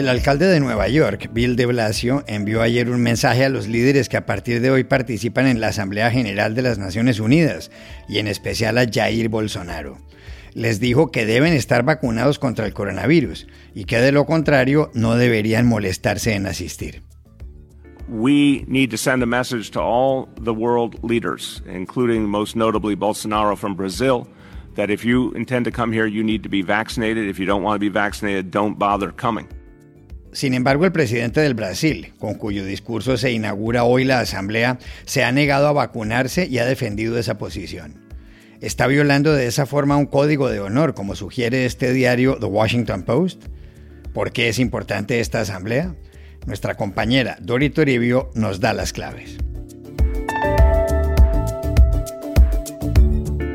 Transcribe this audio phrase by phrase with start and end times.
[0.00, 4.08] El alcalde de Nueva York, Bill de Blasio, envió ayer un mensaje a los líderes
[4.08, 7.70] que a partir de hoy participan en la Asamblea General de las Naciones Unidas
[8.08, 9.98] y en especial a Jair Bolsonaro.
[10.54, 15.16] Les dijo que deben estar vacunados contra el coronavirus y que de lo contrario no
[15.16, 17.02] deberían molestarse en asistir.
[18.08, 23.54] We need to send a message to all the world leaders, including most notably Bolsonaro
[23.54, 24.26] from Brazil,
[24.76, 27.28] that if you intend to come here, you need to be vaccinated.
[27.28, 29.46] If you don't want to be vaccinated, don't bother coming.
[30.32, 35.24] Sin embargo, el presidente del Brasil, con cuyo discurso se inaugura hoy la Asamblea, se
[35.24, 38.08] ha negado a vacunarse y ha defendido esa posición.
[38.60, 43.02] ¿Está violando de esa forma un código de honor, como sugiere este diario The Washington
[43.02, 43.44] Post?
[44.12, 45.96] ¿Por qué es importante esta Asamblea?
[46.46, 49.38] Nuestra compañera Dori Toribio nos da las claves.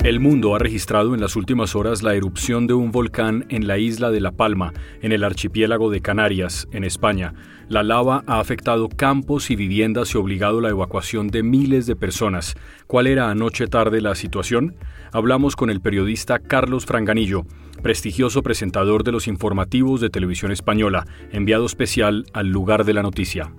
[0.05, 3.79] El mundo ha registrado en las últimas horas la erupción de un volcán en la
[3.79, 7.33] isla de La Palma, en el archipiélago de Canarias, en España.
[7.69, 12.53] La lava ha afectado campos y viviendas y obligado la evacuación de miles de personas.
[12.85, 14.75] ¿Cuál era anoche tarde la situación?
[15.11, 17.47] Hablamos con el periodista Carlos Franganillo,
[17.81, 23.51] prestigioso presentador de los informativos de televisión española, enviado especial al lugar de la noticia.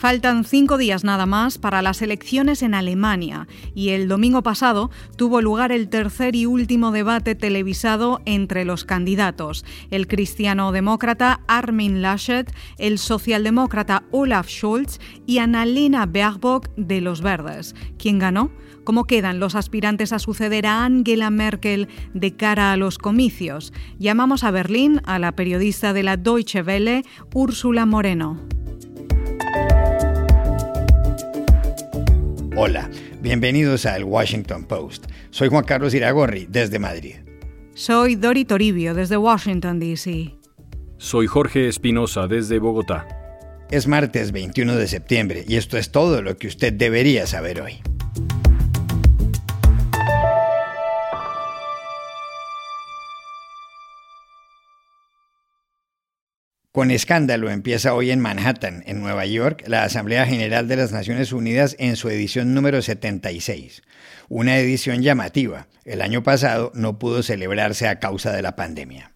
[0.00, 5.42] Faltan cinco días nada más para las elecciones en Alemania y el domingo pasado tuvo
[5.42, 12.96] lugar el tercer y último debate televisado entre los candidatos, el cristiano-demócrata Armin Laschet, el
[12.96, 17.74] socialdemócrata Olaf Scholz y Annalena Baerbock de los Verdes.
[17.98, 18.50] ¿Quién ganó?
[18.84, 23.74] ¿Cómo quedan los aspirantes a suceder a Angela Merkel de cara a los comicios?
[23.98, 27.04] Llamamos a Berlín a la periodista de la Deutsche Welle,
[27.34, 28.40] Úrsula Moreno.
[32.62, 32.90] Hola,
[33.22, 35.06] bienvenidos al Washington Post.
[35.30, 37.14] Soy Juan Carlos Iragorri, desde Madrid.
[37.72, 40.36] Soy Dori Toribio, desde Washington, D.C.
[40.98, 43.08] Soy Jorge Espinosa, desde Bogotá.
[43.70, 47.80] Es martes 21 de septiembre y esto es todo lo que usted debería saber hoy.
[56.80, 61.30] Con escándalo empieza hoy en Manhattan, en Nueva York, la Asamblea General de las Naciones
[61.30, 63.82] Unidas en su edición número 76.
[64.30, 65.66] Una edición llamativa.
[65.84, 69.12] El año pasado no pudo celebrarse a causa de la pandemia.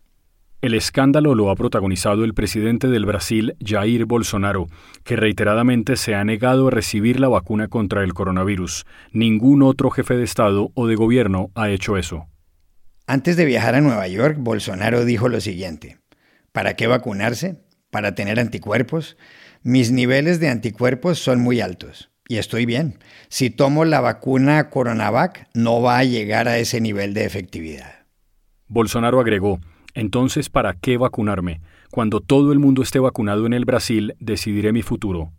[0.60, 4.66] El escándalo lo ha protagonizado el presidente del Brasil, Jair Bolsonaro,
[5.02, 8.84] que reiteradamente se ha negado a recibir la vacuna contra el coronavirus.
[9.10, 12.26] Ningún otro jefe de Estado o de gobierno ha hecho eso.
[13.06, 15.98] Antes de viajar a Nueva York, Bolsonaro dijo lo siguiente.
[16.54, 17.56] ¿Para qué vacunarse?
[17.90, 19.16] ¿Para tener anticuerpos?
[19.64, 23.00] Mis niveles de anticuerpos son muy altos y estoy bien.
[23.28, 28.06] Si tomo la vacuna Coronavac, no va a llegar a ese nivel de efectividad.
[28.68, 29.58] Bolsonaro agregó,
[29.94, 31.60] entonces, ¿para qué vacunarme?
[31.90, 35.32] Cuando todo el mundo esté vacunado en el Brasil, decidiré mi futuro.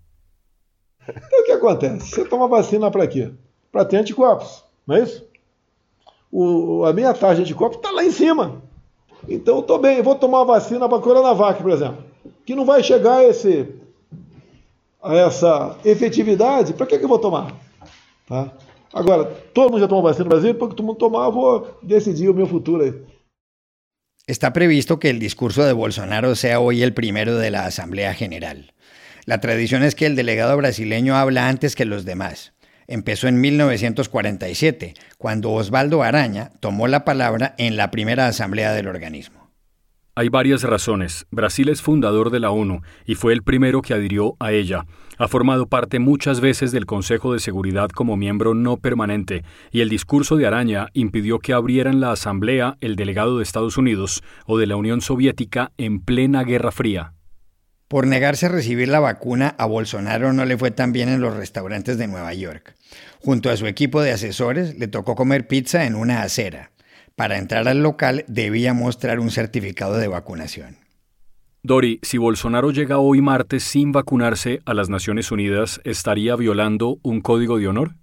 [1.06, 1.14] ¿Qué
[1.48, 2.02] que acontece?
[2.02, 3.32] Você toma vacina para quê?
[3.72, 5.26] Para ter anticorpos, não é isso?
[6.30, 8.65] O, a minha taxa de anticorpos está lá em cima.
[9.28, 12.04] Então, estou bem, vou tomar uma vacina para Coronavac, por exemplo,
[12.46, 13.68] que não vai chegar a, esse,
[15.02, 17.54] a essa efetividade, para que, que eu vou tomar?
[18.28, 18.52] Tá?
[18.94, 22.30] Agora, todo mundo já tomou vacina no Brasil, porque todo mundo tomar, eu vou decidir
[22.30, 22.94] o meu futuro aí.
[24.28, 28.74] Está previsto que el discurso de Bolsonaro sea hoy el primero de la Asamblea General.
[29.26, 32.55] La tradición es que el delegado brasileño habla antes que los demás
[32.88, 39.46] empezó en 1947, cuando Osvaldo Araña tomó la palabra en la primera asamblea del organismo.
[40.18, 41.28] Hay varias razones.
[41.30, 44.86] Brasil es fundador de la ONU y fue el primero que adhirió a ella.
[45.18, 49.90] Ha formado parte muchas veces del Consejo de Seguridad como miembro no permanente y el
[49.90, 54.68] discurso de Araña impidió que abrieran la asamblea el delegado de Estados Unidos o de
[54.68, 57.15] la Unión Soviética en plena Guerra Fría.
[57.96, 61.34] Por negarse a recibir la vacuna, a Bolsonaro no le fue tan bien en los
[61.34, 62.76] restaurantes de Nueva York.
[63.22, 66.72] Junto a su equipo de asesores, le tocó comer pizza en una acera.
[67.16, 70.76] Para entrar al local debía mostrar un certificado de vacunación.
[71.64, 77.22] Dori, si Bolsonaro llega hoy martes sin vacunarse a las Naciones Unidas, ¿estaría violando un
[77.22, 77.96] código de honor?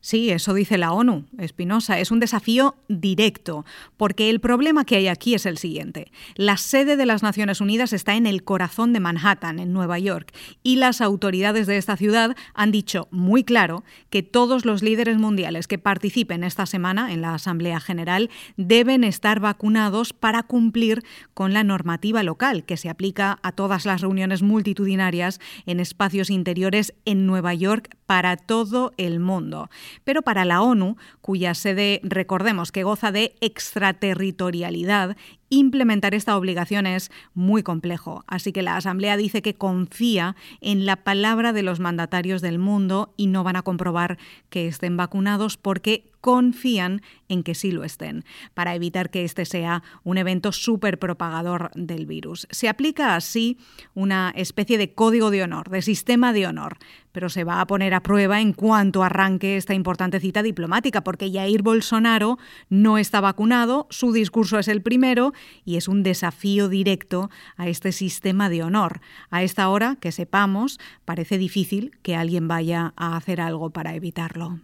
[0.00, 1.98] Sí, eso dice la ONU, Espinosa.
[1.98, 3.66] Es un desafío directo,
[3.96, 6.12] porque el problema que hay aquí es el siguiente.
[6.36, 10.32] La sede de las Naciones Unidas está en el corazón de Manhattan, en Nueva York,
[10.62, 15.66] y las autoridades de esta ciudad han dicho muy claro que todos los líderes mundiales
[15.66, 21.02] que participen esta semana en la Asamblea General deben estar vacunados para cumplir
[21.34, 26.94] con la normativa local que se aplica a todas las reuniones multitudinarias en espacios interiores
[27.04, 29.68] en Nueva York para todo el mundo
[30.04, 35.16] pero para la ONU, cuya sede, recordemos, que goza de extraterritorialidad
[35.50, 40.96] Implementar esta obligación es muy complejo, así que la Asamblea dice que confía en la
[40.96, 44.18] palabra de los mandatarios del mundo y no van a comprobar
[44.50, 48.24] que estén vacunados porque confían en que sí lo estén,
[48.54, 52.46] para evitar que este sea un evento súper propagador del virus.
[52.50, 53.58] Se aplica así
[53.94, 56.78] una especie de código de honor, de sistema de honor,
[57.12, 61.32] pero se va a poner a prueba en cuanto arranque esta importante cita diplomática, porque
[61.32, 65.32] Jair Bolsonaro no está vacunado, su discurso es el primero
[65.64, 69.00] y es un desafío directo a este sistema de honor.
[69.30, 74.60] A esta hora, que sepamos, parece difícil que alguien vaya a hacer algo para evitarlo.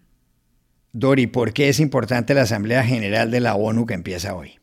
[0.93, 4.59] Dori, ¿por qué es importante la Asamblea General de la ONU que empieza hoy?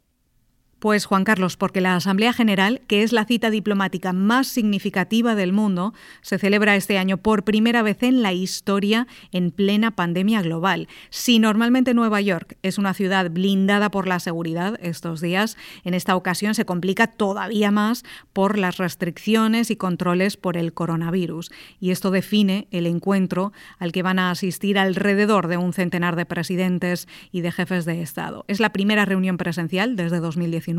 [0.81, 5.53] Pues Juan Carlos, porque la Asamblea General, que es la cita diplomática más significativa del
[5.53, 10.87] mundo, se celebra este año por primera vez en la historia en plena pandemia global.
[11.11, 16.15] Si normalmente Nueva York es una ciudad blindada por la seguridad estos días, en esta
[16.15, 21.51] ocasión se complica todavía más por las restricciones y controles por el coronavirus.
[21.79, 26.25] Y esto define el encuentro al que van a asistir alrededor de un centenar de
[26.25, 28.45] presidentes y de jefes de Estado.
[28.47, 30.70] Es la primera reunión presencial desde 2019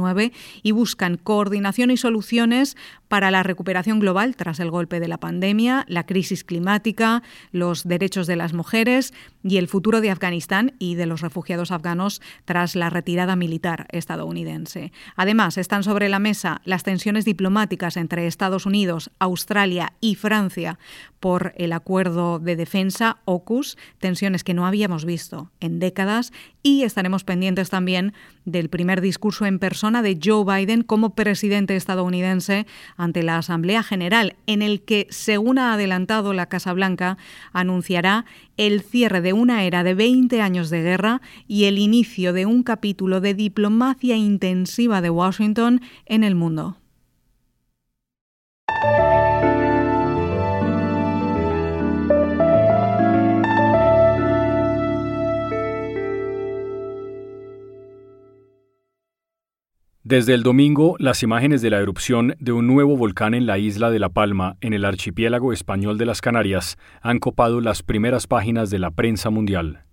[0.63, 2.77] y buscan coordinación y soluciones
[3.09, 8.27] para la recuperación global tras el golpe de la pandemia, la crisis climática, los derechos
[8.27, 9.13] de las mujeres
[9.43, 14.93] y el futuro de Afganistán y de los refugiados afganos tras la retirada militar estadounidense.
[15.15, 20.79] Además, están sobre la mesa las tensiones diplomáticas entre Estados Unidos, Australia y Francia
[21.21, 27.25] por el acuerdo de defensa AUKUS, tensiones que no habíamos visto en décadas y estaremos
[27.25, 33.39] pendientes también del primer discurso en persona de Joe Biden como presidente estadounidense ante la
[33.39, 37.19] Asamblea General, en el que, según ha adelantado la Casa Blanca,
[37.53, 38.25] anunciará
[38.57, 42.63] el cierre de una era de 20 años de guerra y el inicio de un
[42.63, 46.77] capítulo de diplomacia intensiva de Washington en el mundo.
[60.13, 63.91] Desde el domingo, las imágenes de la erupción de un nuevo volcán en la isla
[63.91, 68.69] de La Palma, en el archipiélago español de las Canarias, han copado las primeras páginas
[68.69, 69.85] de la prensa mundial.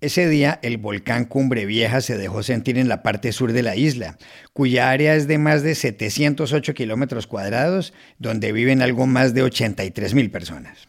[0.00, 3.76] Ese día, el volcán Cumbre Vieja se dejó sentir en la parte sur de la
[3.76, 4.18] isla,
[4.52, 10.14] cuya área es de más de 708 kilómetros cuadrados, donde viven algo más de 83
[10.14, 10.88] mil personas.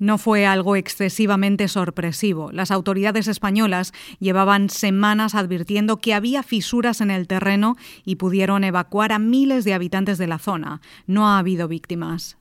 [0.00, 2.50] No fue algo excesivamente sorpresivo.
[2.52, 9.12] Las autoridades españolas llevaban semanas advirtiendo que había fisuras en el terreno y pudieron evacuar
[9.12, 10.80] a miles de habitantes de la zona.
[11.06, 12.38] No ha habido víctimas.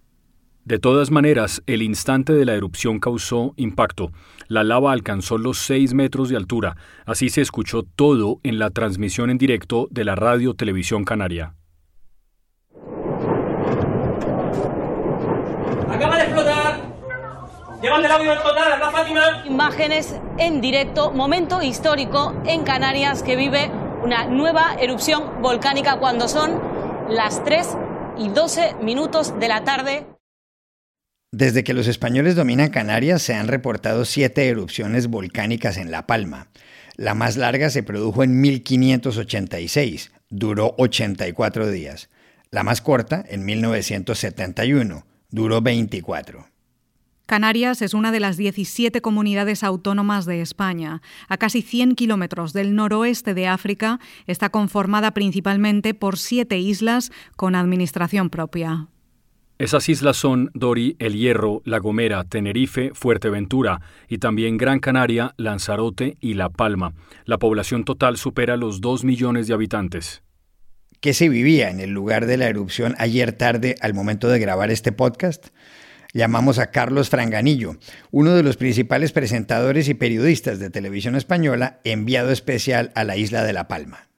[0.63, 4.13] De todas maneras, el instante de la erupción causó impacto.
[4.47, 6.77] La lava alcanzó los 6 metros de altura.
[7.05, 11.55] Así se escuchó todo en la transmisión en directo de la radio Televisión Canaria.
[15.89, 16.89] Acaba de explotar
[17.81, 19.43] Llevan el audio total, ¿verdad, Fátima?
[19.45, 23.71] Imágenes en directo, momento histórico en Canarias que vive
[24.03, 26.59] una nueva erupción volcánica cuando son
[27.09, 27.67] las 3
[28.17, 30.05] y 12 minutos de la tarde.
[31.31, 36.49] Desde que los españoles dominan Canarias se han reportado siete erupciones volcánicas en La Palma.
[36.97, 42.09] La más larga se produjo en 1586, duró 84 días.
[42.51, 46.48] La más corta en 1971, duró 24.
[47.29, 51.03] Canarias es una de las 17 comunidades autónomas de España.
[51.27, 57.53] A casi 100 kilómetros del noroeste de África, está conformada principalmente por siete islas con
[57.53, 58.87] administración propia.
[59.59, 66.17] Esas islas son Dori, El Hierro, La Gomera, Tenerife, Fuerteventura y también Gran Canaria, Lanzarote
[66.19, 66.93] y La Palma.
[67.25, 70.23] La población total supera los 2 millones de habitantes.
[70.99, 74.71] ¿Qué se vivía en el lugar de la erupción ayer tarde al momento de grabar
[74.71, 75.49] este podcast?
[76.13, 77.77] Llamamos a Carlos Franganillo,
[78.11, 83.43] uno de los principales presentadores y periodistas de televisión española, enviado especial a la isla
[83.43, 84.08] de La Palma.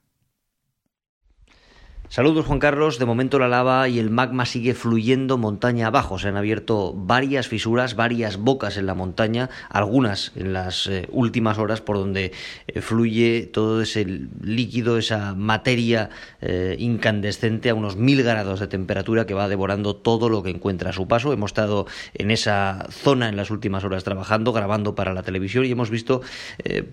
[2.12, 6.28] Saludos Juan Carlos, de momento la lava y el magma sigue fluyendo montaña abajo, se
[6.28, 11.80] han abierto varias fisuras, varias bocas en la montaña, algunas en las eh, últimas horas
[11.80, 12.34] por donde
[12.68, 14.06] eh, fluye todo ese
[14.42, 16.10] líquido, esa materia
[16.42, 20.90] eh, incandescente a unos mil grados de temperatura que va devorando todo lo que encuentra
[20.90, 21.32] a su paso.
[21.32, 25.72] Hemos estado en esa zona en las últimas horas trabajando, grabando para la televisión y
[25.72, 26.20] hemos visto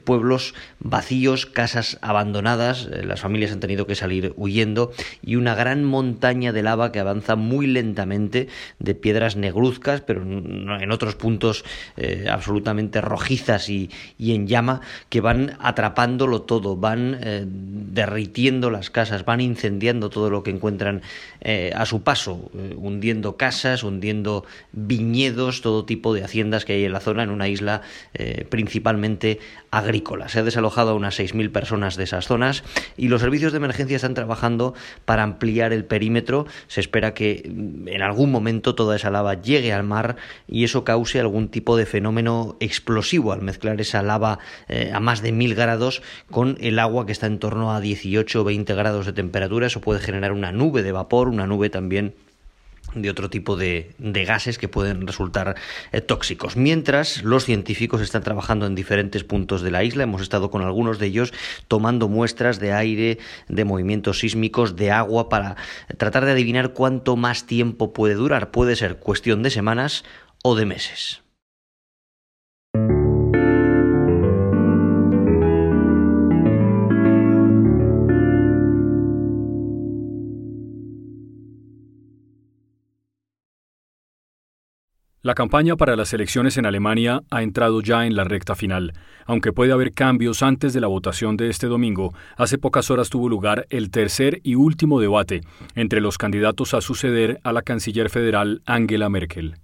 [0.04, 6.52] pueblos vacíos, casas abandonadas, las familias han tenido que salir huyendo y una gran montaña
[6.52, 8.48] de lava que avanza muy lentamente
[8.78, 11.64] de piedras negruzcas, pero en otros puntos
[11.96, 19.24] eh, absolutamente rojizas y, en llama, que van atrapándolo todo, van eh, derritiendo las casas,
[19.24, 21.02] van incendiando todo lo que encuentran
[21.40, 26.92] eh, a su paso, hundiendo casas, hundiendo viñedos, todo tipo de haciendas que hay en
[26.92, 27.82] la zona, en una isla
[28.48, 29.38] principalmente
[29.70, 30.28] agrícola.
[30.28, 32.64] Se ha desalojado a unas 6.000 personas de esas zonas
[32.96, 34.74] y los servicios de emergencia están trabajando
[35.04, 36.46] para ampliar el perímetro.
[36.66, 40.84] Se espera que mm, en algún momento toda esa lava llegue al mar y eso
[40.84, 44.38] cause algún tipo de fenómeno explosivo al mezclar esa lava
[44.68, 48.40] eh, a más de 1.000 grados con el agua que está en torno a 18
[48.40, 49.66] o 20 grados de temperatura.
[49.66, 52.14] Eso puede generar una nube de vapor, una nube también
[52.94, 55.56] de otro tipo de, gases que pueden resultar
[55.92, 56.56] eh, tóxicos.
[56.56, 60.98] Mientras los científicos están trabajando en diferentes puntos de la isla, hemos estado con algunos
[60.98, 61.32] de ellos
[61.68, 63.18] tomando muestras de aire,
[63.48, 65.56] de movimientos sísmicos, de agua, para
[65.96, 68.50] tratar de adivinar cuánto más tiempo puede durar.
[68.50, 70.04] Puede ser cuestión de semanas
[70.42, 71.27] o de meses.
[85.20, 88.92] La campaña para las elecciones en Alemania ha entrado ya en la recta final.
[89.26, 93.28] Aunque puede haber cambios antes de la votación de este domingo, hace pocas horas tuvo
[93.28, 95.40] lugar el tercer y último debate
[95.74, 99.56] entre los candidatos a suceder a la canciller federal Angela Merkel.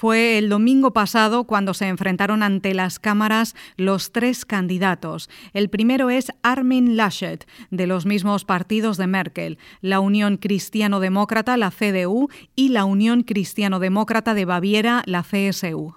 [0.00, 5.28] Fue el domingo pasado cuando se enfrentaron ante las cámaras los tres candidatos.
[5.52, 11.70] El primero es Armin Laschet, de los mismos partidos de Merkel, la Unión Cristiano-Demócrata, la
[11.70, 15.94] CDU, y la Unión Cristiano-Demócrata de Baviera, la CSU.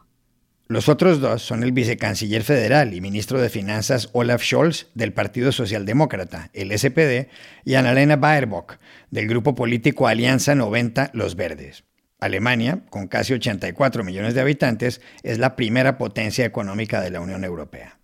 [0.67, 5.53] Los otros dos son el vicecanciller federal y ministro de Finanzas Olaf Scholz del Partido
[5.53, 7.29] Socialdemócrata, el SPD,
[7.63, 8.79] y Annalena Baerbock
[9.11, 11.85] del grupo político Alianza 90 Los Verdes.
[12.23, 17.43] Alemania, con casi 84 millones de habitantes, es la primera potencia económica de la Unión
[17.43, 17.99] Europea.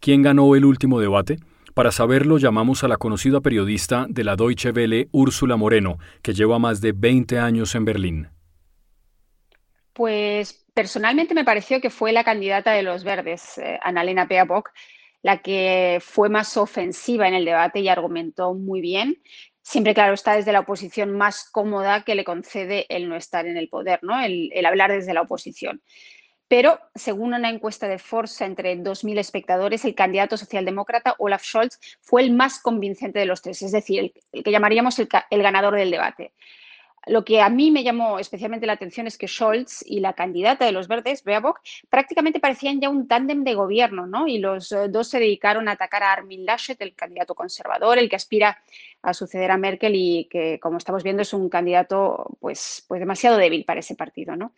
[0.00, 1.38] ¿Quién ganó el último debate?
[1.74, 6.58] Para saberlo llamamos a la conocida periodista de la Deutsche Welle, Úrsula Moreno, que lleva
[6.58, 8.28] más de 20 años en Berlín.
[9.92, 14.70] Pues personalmente me pareció que fue la candidata de los verdes, eh, Annalena Baerbock,
[15.22, 19.18] la que fue más ofensiva en el debate y argumentó muy bien
[19.66, 23.56] siempre, claro, está desde la oposición más cómoda que le concede el no estar en
[23.56, 24.20] el poder, ¿no?
[24.22, 25.82] el, hablar desde la oposición.
[26.46, 32.22] Pero, según una encuesta de Forza entre 2.000 espectadores, el candidato socialdemócrata Olaf Scholz fue
[32.22, 36.32] el más convincente de los tres, es decir, el, que llamaríamos el ganador del debate.
[37.06, 40.64] Lo que a mí me llamó especialmente la atención es que Scholz y la candidata
[40.64, 44.26] de los verdes, Baerbock, prácticamente parecían ya un tándem de gobierno, ¿no?
[44.26, 48.08] Y los eh, dos se dedicaron a atacar a Armin Laschet, el candidato conservador, el
[48.08, 48.58] que aspira
[49.02, 53.36] a suceder a Merkel y que, como estamos viendo, es un candidato pues, pues demasiado
[53.36, 54.52] débil para ese partido, ¿no?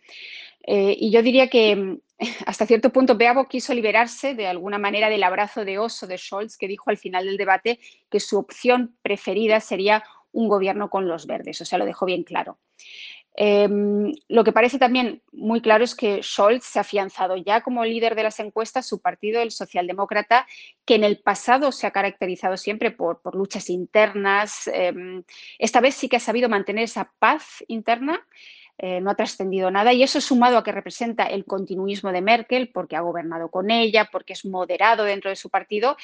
[0.63, 1.99] Eh, y yo diría que mm,
[2.45, 6.57] hasta cierto punto Baerbock quiso liberarse de alguna manera del abrazo de oso de Scholz,
[6.57, 7.79] que dijo al final del debate
[8.09, 12.23] que su opción preferida sería un gobierno con los verdes, o sea, lo dejó bien
[12.23, 12.57] claro.
[13.41, 17.85] Em, lo que parece también muy claro es que Scholz se ha afianzado ya como
[17.85, 20.45] líder de las encuestas, su partido, el socialdemócrata,
[20.83, 24.67] que en el pasado se ha caracterizado siempre por, luchas internas.
[24.73, 25.23] Em,
[25.57, 28.19] esta vez sí que ha sabido mantener esa paz interna.
[28.81, 32.69] Eh, no ha trascendido nada y eso sumado a que representa el continuismo de Merkel
[32.69, 35.97] porque ha gobernado con ella, porque es moderado dentro de su partido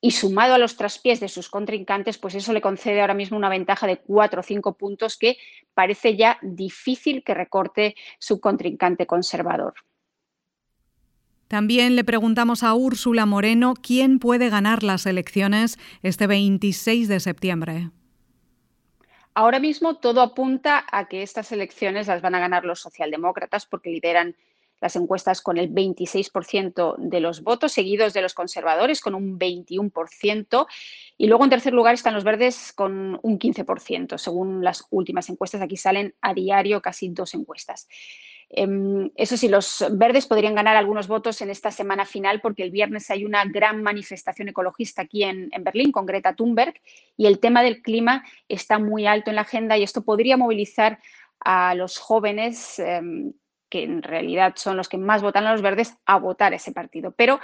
[0.00, 3.48] y sumado a los traspiés de sus contrincantes, pues eso le concede ahora mismo una
[3.48, 5.36] ventaja de cuatro o cinco puntos que
[5.74, 9.74] parece ya difícil que recorte su contrincante conservador.
[11.48, 17.90] También le preguntamos a Úrsula Moreno quién puede ganar las elecciones este 26 de septiembre.
[19.34, 23.90] Ahora mismo todo apunta a que estas elecciones las van a ganar los socialdemócratas porque
[23.90, 24.36] lideran
[24.80, 30.66] las encuestas con el 26% de los votos, seguidos de los conservadores con un 21%.
[31.18, 35.62] Y luego en tercer lugar están los verdes con un 15%, según las últimas encuestas.
[35.62, 37.88] Aquí salen a diario casi dos encuestas.
[38.52, 42.72] Em, eso sí, los verdes podrían ganar algunos votos en esta semana final porque el
[42.72, 46.74] viernes hay una gran manifestación ecologista aquí en, Berlín con Greta Thunberg
[47.16, 50.98] y el tema del clima está muy alto en la agenda y esto podría movilizar
[51.38, 53.32] a los jóvenes em,
[53.70, 57.12] que en realidad son los que más votan a los verdes, a votar ese partido.
[57.12, 57.40] Pero,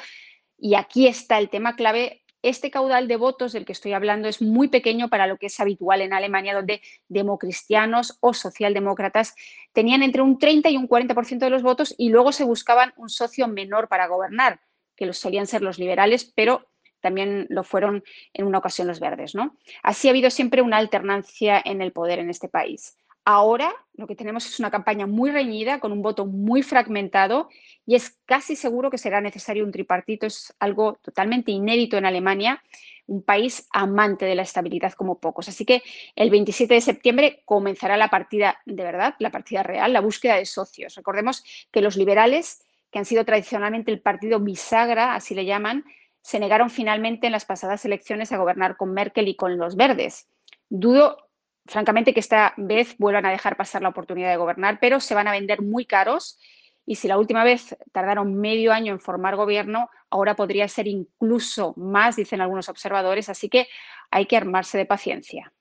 [0.59, 4.40] y aquí está el tema clave, este caudal de votos del que estoy hablando es
[4.40, 9.35] muy pequeño para lo que es habitual en Alemania, donde democristianos o socialdemócratas
[9.73, 13.09] tenían entre un 30 y un 40% de los votos y luego se buscaban un
[13.09, 14.61] socio menor para gobernar,
[14.95, 16.68] que solían ser los liberales, pero
[17.00, 19.35] también lo fueron en una ocasión los verdes.
[19.35, 19.56] ¿no?
[19.83, 22.97] Así ha habido siempre una alternancia en el poder en este país.
[23.28, 27.49] Ahora lo que tenemos es una campaña muy reñida, con un voto muy fragmentado
[27.85, 30.26] y es casi seguro que será necesario un tripartito.
[30.26, 32.62] Es algo totalmente inédito en Alemania,
[33.09, 35.49] un país amante de la estabilidad como pocos.
[35.49, 35.83] Así que
[36.14, 40.47] el 27 de septiembre comenzará la partida de verdad, la partida real, la búsqueda de
[40.47, 40.95] socios.
[40.95, 41.42] Recordemos
[41.73, 45.85] que los liberales, que han sido tradicionalmente el partido bisagra, así le llaman,
[46.23, 50.28] se negaron finalmente en las pasadas elecciones a gobernar con Merkel y con los verdes.
[50.68, 51.25] Dudo
[51.66, 55.28] francamente que esta vez vuelvan a dejar pasar la oportunidad de gobernar, pero se van
[55.28, 56.38] a vender muy caros
[56.87, 61.75] y si la última vez tardaron medio año en formar gobierno, ahora podría ser incluso
[61.76, 63.66] más, dicen algunos observadores, así que
[64.11, 65.52] hay que armarse de paciencia.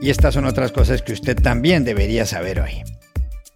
[0.00, 2.84] Y estas son otras cosas que usted también debería saber hoy.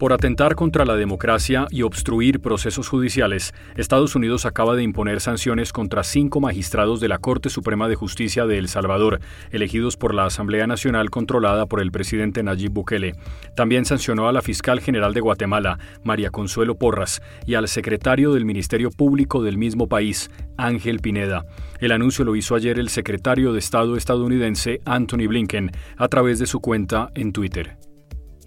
[0.02, 5.72] Por atentar contra la democracia y obstruir procesos judiciales, Estados Unidos acaba de imponer sanciones
[5.72, 9.20] contra cinco magistrados de la Corte Suprema de Justicia de El Salvador,
[9.52, 13.14] elegidos por la Asamblea Nacional controlada por el presidente Nayib Bukele.
[13.54, 18.44] También sancionó a la fiscal general de Guatemala, María Consuelo Porras, y al secretario del
[18.44, 21.46] Ministerio Público del mismo país, Ángel Pineda.
[21.78, 26.46] El anuncio lo hizo ayer el secretario de Estado estadounidense, Anthony Blinken, a través de
[26.46, 27.76] su cuenta en Twitter.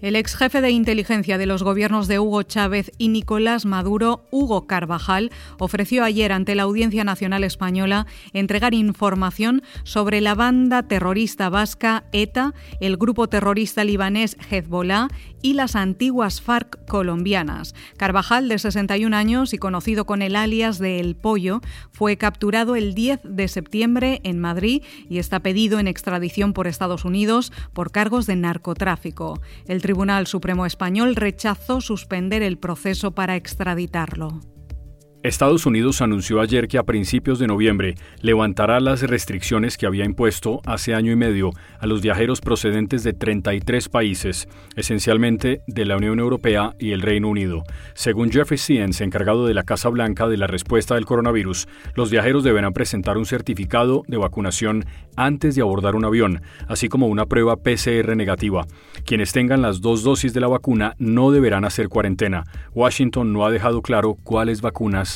[0.06, 4.68] El ex jefe de inteligencia de los gobiernos de Hugo Chávez y Nicolás Maduro, Hugo
[4.68, 12.04] Carvajal, ofreció ayer ante la Audiencia Nacional Española entregar información sobre la banda terrorista vasca
[12.12, 15.08] ETA, el grupo terrorista libanés Hezbollah
[15.42, 17.74] y las antiguas FARC colombianas.
[17.96, 21.60] Carvajal, de 61 años y conocido con el alias de El Pollo,
[21.90, 27.04] fue capturado el 10 de septiembre en Madrid y está pedido en extradición por Estados
[27.04, 29.40] Unidos por cargos de narcotráfico.
[29.96, 34.42] Tribunal Supremo Español rechazó suspender el proceso para extraditarlo.
[35.22, 40.60] Estados Unidos anunció ayer que a principios de noviembre levantará las restricciones que había impuesto
[40.66, 44.46] hace año y medio a los viajeros procedentes de 33 países,
[44.76, 47.64] esencialmente de la Unión Europea y el Reino Unido.
[47.94, 52.44] Según Jeffrey Siens, encargado de la Casa Blanca de la respuesta del coronavirus, los viajeros
[52.44, 54.84] deberán presentar un certificado de vacunación
[55.16, 58.66] antes de abordar un avión, así como una prueba PCR negativa.
[59.04, 62.44] Quienes tengan las dos dosis de la vacuna no deberán hacer cuarentena.
[62.74, 65.15] Washington no ha dejado claro cuáles vacunas